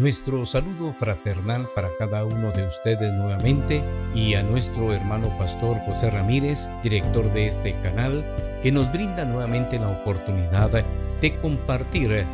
Nuestro 0.00 0.46
saludo 0.46 0.94
fraternal 0.94 1.68
para 1.74 1.90
cada 1.98 2.24
uno 2.24 2.52
de 2.52 2.64
ustedes 2.64 3.12
nuevamente 3.12 3.84
y 4.14 4.32
a 4.32 4.42
nuestro 4.42 4.94
hermano 4.94 5.36
pastor 5.36 5.76
José 5.84 6.08
Ramírez, 6.08 6.70
director 6.82 7.30
de 7.30 7.44
este 7.44 7.78
canal, 7.82 8.24
que 8.62 8.72
nos 8.72 8.90
brinda 8.90 9.26
nuevamente 9.26 9.78
la 9.78 9.90
oportunidad 9.90 10.70
de 11.20 11.36
compartir 11.42 12.24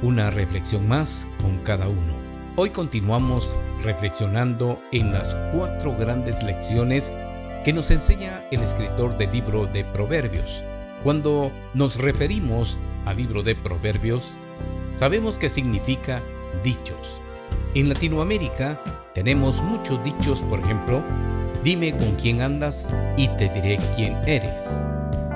una 0.00 0.30
reflexión 0.30 0.88
más 0.88 1.30
con 1.42 1.58
cada 1.58 1.88
uno. 1.88 2.14
Hoy 2.56 2.70
continuamos 2.70 3.54
reflexionando 3.84 4.80
en 4.90 5.12
las 5.12 5.34
cuatro 5.54 5.94
grandes 5.98 6.42
lecciones 6.42 7.12
que 7.66 7.74
nos 7.74 7.90
enseña 7.90 8.44
el 8.50 8.62
escritor 8.62 9.14
del 9.18 9.30
libro 9.30 9.66
de 9.66 9.84
Proverbios. 9.84 10.64
Cuando 11.04 11.52
nos 11.74 11.98
referimos 11.98 12.78
al 13.04 13.18
libro 13.18 13.42
de 13.42 13.56
Proverbios, 13.56 14.38
sabemos 14.94 15.36
que 15.36 15.50
significa 15.50 16.22
dichos. 16.62 17.22
En 17.74 17.88
Latinoamérica 17.88 18.80
tenemos 19.14 19.62
muchos 19.62 20.02
dichos, 20.02 20.42
por 20.42 20.60
ejemplo, 20.60 21.04
dime 21.62 21.96
con 21.96 22.14
quién 22.16 22.42
andas 22.42 22.92
y 23.16 23.28
te 23.28 23.48
diré 23.48 23.78
quién 23.94 24.16
eres. 24.26 24.86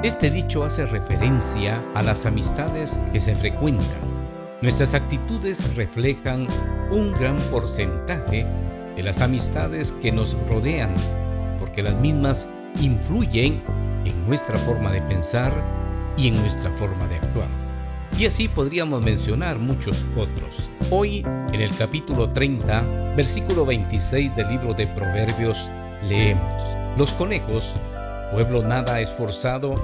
Este 0.03 0.31
dicho 0.31 0.65
hace 0.65 0.85
referencia 0.87 1.83
a 1.95 2.03
las 2.03 2.27
amistades 2.27 3.01
que 3.13 3.21
se 3.21 3.35
frecuentan. 3.35 4.01
Nuestras 4.61 4.95
actitudes 4.95 5.75
reflejan 5.77 6.47
un 6.91 7.13
gran 7.13 7.39
porcentaje 7.51 8.47
de 8.97 9.03
las 9.03 9.21
amistades 9.21 9.93
que 9.93 10.13
nos 10.13 10.37
rodean, 10.49 10.95
porque 11.59 11.83
las 11.83 11.99
mismas 12.01 12.49
influyen 12.81 13.63
en 14.05 14.27
nuestra 14.27 14.59
forma 14.59 14.93
de 14.93 15.03
pensar 15.03 15.53
y 16.17 16.29
en 16.29 16.35
nuestra 16.35 16.71
forma 16.73 17.09
de 17.09 17.17
actuar. 17.17 17.64
Y 18.17 18.27
así 18.27 18.47
podríamos 18.47 19.03
mencionar 19.03 19.59
muchos 19.59 20.05
otros. 20.17 20.71
Hoy, 20.91 21.25
en 21.53 21.61
el 21.61 21.77
capítulo 21.77 22.31
30, 22.31 23.15
versículo 23.17 23.67
26 23.67 24.37
del 24.37 24.51
libro 24.51 24.73
de 24.73 24.87
Proverbios, 24.87 25.69
leemos, 26.07 26.63
Los 26.97 27.13
conejos, 27.13 27.77
pueblo 28.31 28.63
nada 28.63 29.01
esforzado, 29.01 29.83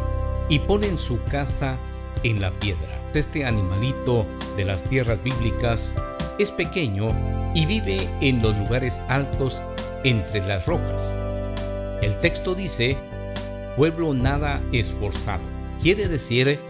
y 0.48 0.60
ponen 0.60 0.96
su 0.96 1.20
casa 1.24 1.76
en 2.22 2.40
la 2.40 2.52
piedra. 2.52 3.10
Este 3.14 3.44
animalito 3.44 4.24
de 4.56 4.64
las 4.64 4.84
tierras 4.84 5.20
bíblicas 5.24 5.96
es 6.38 6.52
pequeño 6.52 7.12
y 7.52 7.66
vive 7.66 8.08
en 8.20 8.40
los 8.40 8.56
lugares 8.56 9.02
altos 9.08 9.60
entre 10.04 10.46
las 10.46 10.66
rocas. 10.66 11.20
El 12.00 12.16
texto 12.16 12.54
dice, 12.54 12.96
pueblo 13.76 14.14
nada 14.14 14.62
esforzado. 14.72 15.42
Quiere 15.80 16.08
decir 16.08 16.60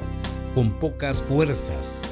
con 0.54 0.78
pocas 0.78 1.22
fuerzas. 1.22 2.02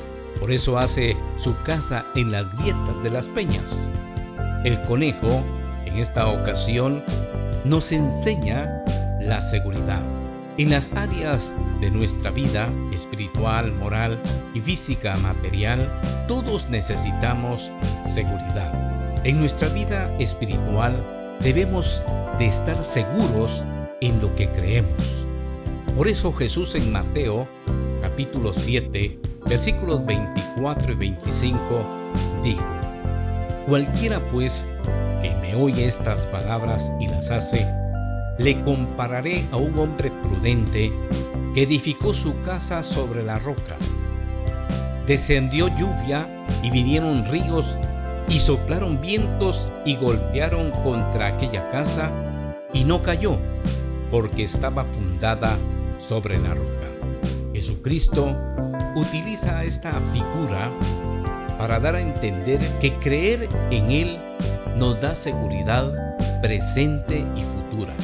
Por 0.40 0.50
eso 0.50 0.78
hace 0.78 1.16
su 1.36 1.56
casa 1.62 2.04
en 2.14 2.30
las 2.30 2.54
grietas 2.56 3.02
de 3.02 3.10
las 3.10 3.28
peñas. 3.28 3.90
El 4.64 4.80
conejo, 4.82 5.44
en 5.84 5.96
esta 5.96 6.28
ocasión, 6.28 7.02
nos 7.64 7.92
enseña 7.92 8.82
la 9.20 9.40
seguridad. 9.40 10.02
En 10.58 10.70
las 10.70 10.90
áreas 10.94 11.54
de 11.80 11.90
nuestra 11.90 12.30
vida 12.30 12.72
espiritual, 12.92 13.72
moral 13.72 14.20
y 14.54 14.60
física 14.60 15.16
material, 15.18 15.88
todos 16.26 16.68
necesitamos 16.68 17.70
seguridad. 18.02 18.72
En 19.24 19.38
nuestra 19.38 19.68
vida 19.68 20.14
espiritual 20.18 21.04
debemos 21.40 22.04
de 22.38 22.46
estar 22.46 22.82
seguros 22.82 23.64
en 24.00 24.20
lo 24.20 24.34
que 24.34 24.50
creemos. 24.50 25.26
Por 25.94 26.08
eso 26.08 26.32
Jesús 26.32 26.74
en 26.74 26.92
Mateo 26.92 27.48
capítulo 28.18 28.52
7, 28.52 29.16
versículos 29.48 30.04
24 30.04 30.92
y 30.92 30.96
25, 30.96 31.62
dijo, 32.42 32.66
Cualquiera 33.68 34.18
pues 34.26 34.74
que 35.22 35.36
me 35.36 35.54
oye 35.54 35.86
estas 35.86 36.26
palabras 36.26 36.90
y 36.98 37.06
las 37.06 37.30
hace, 37.30 37.64
le 38.40 38.60
compararé 38.64 39.44
a 39.52 39.56
un 39.56 39.78
hombre 39.78 40.10
prudente 40.10 40.92
que 41.54 41.62
edificó 41.62 42.12
su 42.12 42.42
casa 42.42 42.82
sobre 42.82 43.22
la 43.22 43.38
roca. 43.38 43.76
Descendió 45.06 45.68
lluvia 45.68 46.28
y 46.64 46.72
vinieron 46.72 47.24
ríos 47.24 47.78
y 48.28 48.40
soplaron 48.40 49.00
vientos 49.00 49.70
y 49.84 49.94
golpearon 49.94 50.72
contra 50.82 51.28
aquella 51.28 51.70
casa 51.70 52.10
y 52.72 52.82
no 52.82 53.00
cayó 53.00 53.38
porque 54.10 54.42
estaba 54.42 54.84
fundada 54.84 55.56
sobre 55.98 56.40
la 56.40 56.54
roca. 56.54 56.97
Jesucristo 57.58 58.36
utiliza 58.94 59.64
esta 59.64 59.90
figura 60.12 60.72
para 61.58 61.80
dar 61.80 61.96
a 61.96 62.00
entender 62.00 62.60
que 62.78 62.94
creer 63.00 63.48
en 63.72 63.90
Él 63.90 64.16
nos 64.76 65.00
da 65.00 65.16
seguridad 65.16 65.92
presente 66.40 67.26
y 67.34 67.42
futura. 67.42 67.94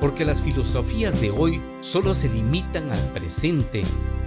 Porque 0.00 0.24
las 0.24 0.40
filosofías 0.40 1.20
de 1.20 1.32
hoy 1.32 1.60
solo 1.80 2.14
se 2.14 2.28
limitan 2.28 2.88
al 2.92 3.00
presente 3.12 3.82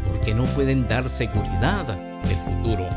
porque 0.06 0.36
no 0.36 0.44
pueden 0.44 0.84
dar 0.84 1.08
seguridad 1.08 1.86
del 2.28 2.38
futuro. 2.40 2.90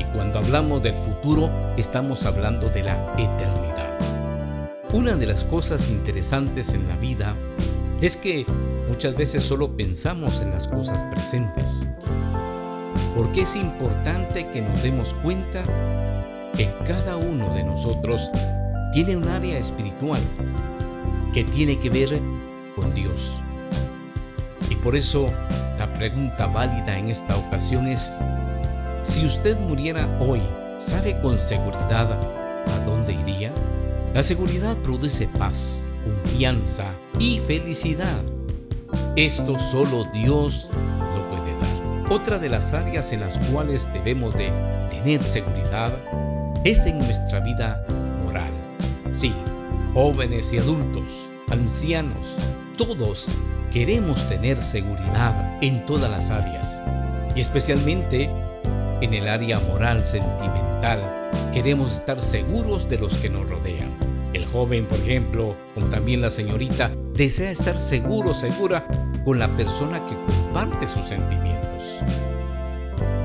Y 0.00 0.04
cuando 0.12 0.40
hablamos 0.40 0.82
del 0.82 0.96
futuro 0.96 1.48
estamos 1.76 2.26
hablando 2.26 2.68
de 2.68 2.82
la 2.82 3.14
eternidad. 3.16 3.96
Una 4.92 5.14
de 5.14 5.26
las 5.26 5.44
cosas 5.44 5.88
interesantes 5.88 6.74
en 6.74 6.88
la 6.88 6.96
vida 6.96 7.36
es 8.00 8.16
que 8.16 8.46
Muchas 8.88 9.16
veces 9.16 9.42
solo 9.42 9.76
pensamos 9.76 10.40
en 10.40 10.50
las 10.52 10.68
cosas 10.68 11.02
presentes. 11.02 11.88
Porque 13.16 13.42
es 13.42 13.56
importante 13.56 14.48
que 14.50 14.62
nos 14.62 14.82
demos 14.82 15.12
cuenta 15.14 15.64
que 16.54 16.72
cada 16.86 17.16
uno 17.16 17.52
de 17.52 17.64
nosotros 17.64 18.30
tiene 18.92 19.16
un 19.16 19.28
área 19.28 19.58
espiritual 19.58 20.20
que 21.32 21.44
tiene 21.44 21.78
que 21.78 21.90
ver 21.90 22.20
con 22.76 22.94
Dios. 22.94 23.40
Y 24.70 24.76
por 24.76 24.94
eso 24.94 25.32
la 25.78 25.92
pregunta 25.92 26.46
válida 26.46 26.96
en 26.96 27.08
esta 27.08 27.36
ocasión 27.36 27.88
es, 27.88 28.20
si 29.02 29.26
usted 29.26 29.58
muriera 29.58 30.08
hoy, 30.20 30.42
¿sabe 30.78 31.20
con 31.20 31.40
seguridad 31.40 32.12
a 32.12 32.84
dónde 32.84 33.14
iría? 33.14 33.52
La 34.16 34.22
seguridad 34.22 34.78
produce 34.78 35.28
paz, 35.28 35.92
confianza 36.02 36.94
y 37.18 37.38
felicidad. 37.40 38.22
Esto 39.14 39.58
solo 39.58 40.06
Dios 40.10 40.70
lo 40.72 41.28
puede 41.28 41.52
dar. 41.52 42.10
Otra 42.10 42.38
de 42.38 42.48
las 42.48 42.72
áreas 42.72 43.12
en 43.12 43.20
las 43.20 43.36
cuales 43.36 43.92
debemos 43.92 44.32
de 44.32 44.50
tener 44.88 45.22
seguridad 45.22 46.02
es 46.64 46.86
en 46.86 46.96
nuestra 46.96 47.40
vida 47.40 47.86
moral. 48.24 48.54
Sí, 49.10 49.34
jóvenes 49.92 50.50
y 50.54 50.60
adultos, 50.60 51.30
ancianos, 51.50 52.36
todos 52.78 53.28
queremos 53.70 54.26
tener 54.30 54.56
seguridad 54.62 55.58
en 55.62 55.84
todas 55.84 56.10
las 56.10 56.30
áreas 56.30 56.82
y 57.34 57.40
especialmente 57.42 58.30
en 59.02 59.12
el 59.12 59.28
área 59.28 59.60
moral 59.60 60.06
sentimental. 60.06 61.28
Queremos 61.52 61.92
estar 61.92 62.18
seguros 62.18 62.88
de 62.88 62.96
los 62.96 63.16
que 63.18 63.28
nos 63.28 63.50
rodean. 63.50 64.05
El 64.36 64.44
joven, 64.44 64.84
por 64.84 64.98
ejemplo, 64.98 65.56
como 65.74 65.88
también 65.88 66.20
la 66.20 66.28
señorita, 66.28 66.90
desea 67.14 67.50
estar 67.50 67.78
seguro, 67.78 68.34
segura 68.34 68.86
con 69.24 69.38
la 69.38 69.48
persona 69.56 70.04
que 70.04 70.14
comparte 70.14 70.86
sus 70.86 71.06
sentimientos. 71.06 72.02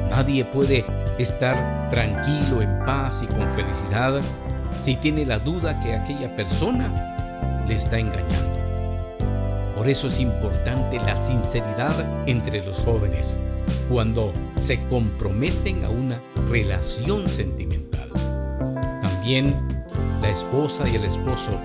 Nadie 0.10 0.46
puede 0.46 0.86
estar 1.20 1.90
tranquilo, 1.90 2.62
en 2.62 2.86
paz 2.86 3.24
y 3.24 3.28
con 3.28 3.52
felicidad 3.52 4.22
si 4.80 4.96
tiene 4.96 5.26
la 5.26 5.40
duda 5.40 5.82
que 5.82 5.96
aquella 5.96 6.34
persona 6.34 7.66
le 7.68 7.76
está 7.76 8.00
engañando. 8.00 8.62
Por 9.76 9.90
eso 9.90 10.08
es 10.08 10.18
importante 10.18 10.98
la 10.98 11.18
sinceridad 11.18 12.26
entre 12.26 12.66
los 12.66 12.80
jóvenes 12.80 13.38
cuando 13.90 14.32
se 14.60 14.82
comprometen 14.88 15.84
a 15.84 15.90
una 15.90 16.22
relación 16.48 17.28
sentimental. 17.28 18.10
También 19.02 19.71
la 20.22 20.30
esposa 20.30 20.88
y 20.88 20.96
el 20.96 21.04
esposo 21.04 21.60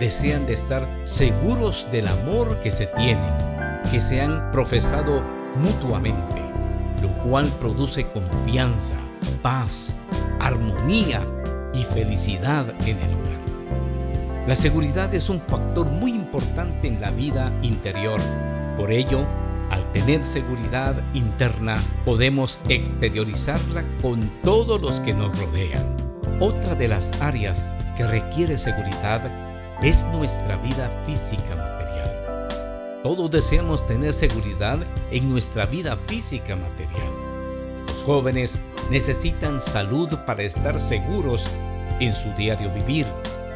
desean 0.00 0.46
de 0.46 0.54
estar 0.54 0.88
seguros 1.04 1.88
del 1.92 2.08
amor 2.08 2.58
que 2.60 2.70
se 2.70 2.86
tienen, 2.86 3.32
que 3.90 4.00
se 4.00 4.20
han 4.20 4.50
profesado 4.50 5.22
mutuamente, 5.56 6.42
lo 7.00 7.12
cual 7.22 7.46
produce 7.60 8.06
confianza, 8.08 8.96
paz, 9.42 9.96
armonía 10.40 11.26
y 11.72 11.82
felicidad 11.82 12.74
en 12.86 12.98
el 12.98 13.14
hogar. 13.14 13.40
La 14.46 14.56
seguridad 14.56 15.14
es 15.14 15.30
un 15.30 15.40
factor 15.40 15.86
muy 15.86 16.10
importante 16.10 16.88
en 16.88 17.00
la 17.00 17.10
vida 17.10 17.52
interior. 17.62 18.20
Por 18.76 18.90
ello, 18.90 19.26
al 19.70 19.90
tener 19.92 20.22
seguridad 20.22 21.02
interna, 21.14 21.78
podemos 22.04 22.60
exteriorizarla 22.68 23.84
con 24.02 24.30
todos 24.42 24.80
los 24.80 25.00
que 25.00 25.14
nos 25.14 25.38
rodean. 25.38 26.03
Otra 26.40 26.74
de 26.74 26.88
las 26.88 27.12
áreas 27.20 27.76
que 27.96 28.04
requiere 28.04 28.56
seguridad 28.56 29.30
es 29.80 30.04
nuestra 30.12 30.56
vida 30.56 30.90
física 31.06 31.54
material. 31.54 32.48
Todos 33.04 33.30
deseamos 33.30 33.86
tener 33.86 34.12
seguridad 34.12 34.78
en 35.12 35.30
nuestra 35.30 35.64
vida 35.64 35.96
física 35.96 36.56
material. 36.56 37.12
Los 37.86 38.02
jóvenes 38.02 38.58
necesitan 38.90 39.60
salud 39.60 40.08
para 40.26 40.42
estar 40.42 40.80
seguros 40.80 41.48
en 42.00 42.12
su 42.14 42.32
diario 42.32 42.72
vivir. 42.72 43.06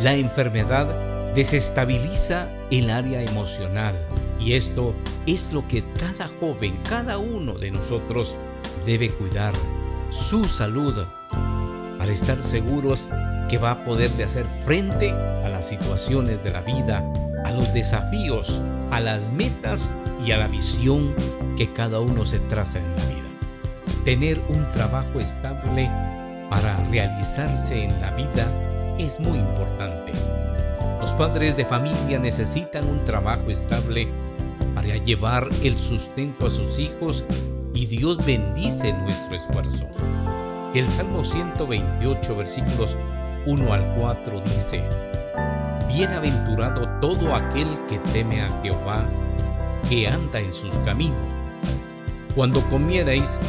La 0.00 0.14
enfermedad 0.14 1.34
desestabiliza 1.34 2.48
el 2.70 2.90
área 2.90 3.22
emocional 3.22 3.96
y 4.38 4.52
esto 4.52 4.94
es 5.26 5.52
lo 5.52 5.66
que 5.66 5.82
cada 5.94 6.28
joven, 6.40 6.78
cada 6.88 7.18
uno 7.18 7.54
de 7.54 7.72
nosotros 7.72 8.36
debe 8.86 9.10
cuidar, 9.10 9.52
su 10.10 10.44
salud, 10.44 11.04
estar 12.12 12.42
seguros 12.42 13.10
que 13.48 13.58
va 13.58 13.72
a 13.72 13.84
poderle 13.84 14.24
hacer 14.24 14.46
frente 14.64 15.10
a 15.10 15.48
las 15.48 15.68
situaciones 15.68 16.42
de 16.42 16.50
la 16.50 16.60
vida, 16.60 17.04
a 17.44 17.52
los 17.52 17.72
desafíos, 17.72 18.62
a 18.90 19.00
las 19.00 19.30
metas 19.30 19.92
y 20.24 20.32
a 20.32 20.36
la 20.36 20.48
visión 20.48 21.14
que 21.56 21.72
cada 21.72 22.00
uno 22.00 22.24
se 22.24 22.38
traza 22.40 22.78
en 22.78 22.96
la 22.96 23.04
vida. 23.06 23.18
Tener 24.04 24.40
un 24.48 24.68
trabajo 24.70 25.20
estable 25.20 25.90
para 26.50 26.82
realizarse 26.84 27.84
en 27.84 28.00
la 28.00 28.10
vida 28.12 28.96
es 28.98 29.20
muy 29.20 29.38
importante. 29.38 30.12
Los 31.00 31.12
padres 31.14 31.56
de 31.56 31.64
familia 31.64 32.18
necesitan 32.18 32.88
un 32.88 33.04
trabajo 33.04 33.50
estable 33.50 34.08
para 34.74 34.96
llevar 34.96 35.48
el 35.62 35.78
sustento 35.78 36.46
a 36.46 36.50
sus 36.50 36.78
hijos 36.78 37.24
y 37.74 37.86
Dios 37.86 38.24
bendice 38.24 38.92
nuestro 38.92 39.36
esfuerzo. 39.36 39.88
El 40.74 40.90
Salmo 40.90 41.24
128 41.24 42.36
versículos 42.36 42.98
1 43.46 43.72
al 43.72 43.94
4 43.94 44.40
dice, 44.42 44.84
Bienaventurado 45.88 46.86
todo 47.00 47.34
aquel 47.34 47.66
que 47.88 47.98
teme 47.98 48.42
a 48.42 48.60
Jehová, 48.62 49.08
que 49.88 50.06
anda 50.06 50.40
en 50.40 50.52
sus 50.52 50.78
caminos. 50.80 51.18
Cuando 52.34 52.60
comierais 52.68 53.40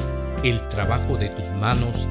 el 0.45 0.66
trabajo 0.69 1.18
de 1.18 1.27
tus 1.27 1.51
manos, 1.51 2.07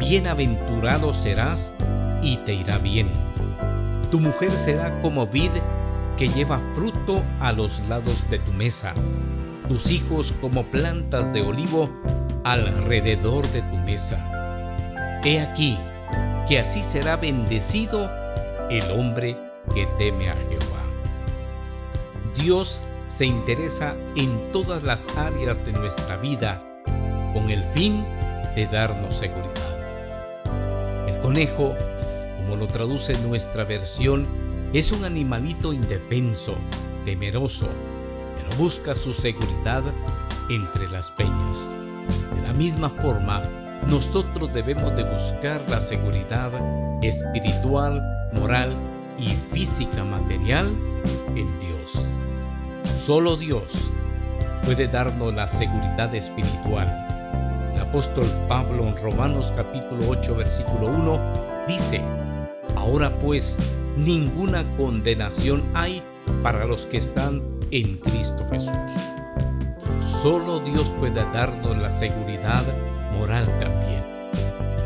bienaventurado 0.00 1.14
serás 1.14 1.72
y 2.20 2.38
te 2.38 2.52
irá 2.52 2.78
bien. 2.78 3.08
Tu 4.10 4.18
mujer 4.18 4.50
será 4.50 5.00
como 5.02 5.28
vid 5.28 5.52
que 6.16 6.30
lleva 6.30 6.60
fruto 6.74 7.22
a 7.38 7.52
los 7.52 7.80
lados 7.88 8.28
de 8.28 8.40
tu 8.40 8.52
mesa, 8.52 8.92
tus 9.68 9.92
hijos 9.92 10.34
como 10.40 10.64
plantas 10.64 11.32
de 11.32 11.42
olivo 11.42 11.88
alrededor 12.42 13.46
de 13.52 13.62
tu 13.62 13.76
mesa. 13.76 14.37
He 15.28 15.40
aquí 15.40 15.78
que 16.48 16.58
así 16.58 16.82
será 16.82 17.18
bendecido 17.18 18.10
el 18.70 18.90
hombre 18.92 19.36
que 19.74 19.84
teme 19.98 20.30
a 20.30 20.36
Jehová. 20.36 20.86
Dios 22.34 22.82
se 23.08 23.26
interesa 23.26 23.94
en 24.16 24.50
todas 24.52 24.82
las 24.84 25.06
áreas 25.18 25.62
de 25.66 25.72
nuestra 25.72 26.16
vida 26.16 26.64
con 27.34 27.50
el 27.50 27.62
fin 27.64 28.06
de 28.56 28.66
darnos 28.72 29.18
seguridad. 29.18 31.06
El 31.06 31.18
conejo, 31.18 31.74
como 32.38 32.56
lo 32.56 32.66
traduce 32.66 33.12
nuestra 33.18 33.64
versión, 33.64 34.26
es 34.72 34.92
un 34.92 35.04
animalito 35.04 35.74
indefenso, 35.74 36.56
temeroso, 37.04 37.68
pero 38.34 38.56
busca 38.56 38.96
su 38.96 39.12
seguridad 39.12 39.82
entre 40.48 40.88
las 40.88 41.10
peñas. 41.10 41.78
De 42.34 42.40
la 42.40 42.54
misma 42.54 42.88
forma, 42.88 43.42
nosotros 43.88 44.52
debemos 44.52 44.94
de 44.96 45.04
buscar 45.04 45.62
la 45.70 45.80
seguridad 45.80 46.52
espiritual, 47.02 48.02
moral 48.32 48.76
y 49.18 49.28
física 49.28 50.04
material 50.04 50.76
en 51.34 51.58
Dios. 51.58 52.14
Solo 53.06 53.36
Dios 53.36 53.90
puede 54.64 54.86
darnos 54.88 55.32
la 55.34 55.46
seguridad 55.48 56.14
espiritual. 56.14 57.72
El 57.74 57.80
apóstol 57.80 58.26
Pablo 58.46 58.86
en 58.86 58.96
Romanos 58.98 59.52
capítulo 59.56 60.10
8 60.10 60.36
versículo 60.36 60.88
1 60.88 61.64
dice, 61.66 62.02
Ahora 62.76 63.18
pues 63.18 63.56
ninguna 63.96 64.64
condenación 64.76 65.64
hay 65.72 66.02
para 66.42 66.66
los 66.66 66.84
que 66.84 66.98
están 66.98 67.42
en 67.70 67.94
Cristo 67.94 68.46
Jesús. 68.50 68.92
Solo 70.00 70.60
Dios 70.60 70.94
puede 70.98 71.24
darnos 71.32 71.78
la 71.78 71.90
seguridad 71.90 72.64
moral 73.12 73.46
también. 73.58 74.04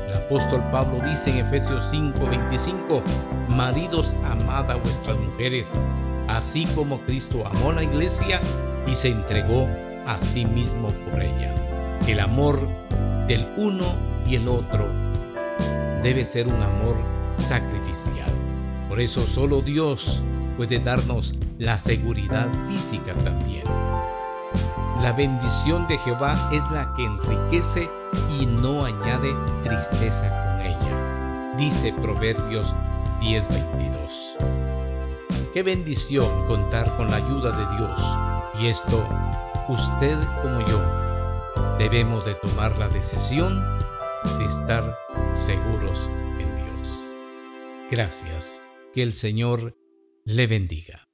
El 0.08 0.14
apóstol 0.14 0.62
Pablo 0.70 1.00
dice 1.04 1.30
en 1.30 1.38
Efesios 1.38 1.84
5:25, 1.92 3.02
Maridos, 3.48 4.16
amad 4.24 4.70
a 4.70 4.76
vuestras 4.76 5.16
mujeres, 5.18 5.76
así 6.28 6.66
como 6.74 7.00
Cristo 7.02 7.44
amó 7.46 7.70
a 7.70 7.74
la 7.74 7.82
iglesia 7.82 8.40
y 8.86 8.94
se 8.94 9.08
entregó 9.08 9.68
a 10.06 10.20
sí 10.20 10.44
mismo 10.44 10.92
por 11.10 11.22
ella. 11.22 11.54
El 12.06 12.20
amor 12.20 12.58
del 13.26 13.46
uno 13.56 13.84
y 14.26 14.36
el 14.36 14.48
otro 14.48 14.86
debe 16.02 16.24
ser 16.24 16.48
un 16.48 16.62
amor 16.62 16.96
sacrificial. 17.36 18.30
Por 18.88 19.00
eso 19.00 19.26
solo 19.26 19.62
Dios 19.62 20.22
puede 20.56 20.78
darnos 20.78 21.34
la 21.58 21.78
seguridad 21.78 22.48
física 22.68 23.14
también. 23.24 23.64
La 25.00 25.12
bendición 25.12 25.86
de 25.86 25.98
Jehová 25.98 26.50
es 26.52 26.62
la 26.70 26.92
que 26.94 27.04
enriquece 27.04 27.88
y 28.38 28.46
no 28.46 28.84
añade 28.84 29.34
tristeza 29.62 30.28
con 30.28 30.60
ella, 30.60 31.54
dice 31.56 31.92
Proverbios 31.92 32.74
10:22. 33.20 34.36
Qué 35.52 35.62
bendición 35.62 36.46
contar 36.46 36.96
con 36.96 37.10
la 37.10 37.16
ayuda 37.16 37.50
de 37.50 37.76
Dios. 37.76 38.18
Y 38.58 38.68
esto, 38.68 39.06
usted 39.68 40.18
como 40.42 40.66
yo, 40.66 40.80
debemos 41.78 42.24
de 42.24 42.34
tomar 42.34 42.78
la 42.78 42.88
decisión 42.88 43.62
de 44.38 44.44
estar 44.46 44.96
seguros 45.34 46.10
en 46.38 46.54
Dios. 46.54 47.14
Gracias. 47.90 48.62
Que 48.94 49.02
el 49.02 49.14
Señor 49.14 49.76
le 50.24 50.46
bendiga. 50.46 51.11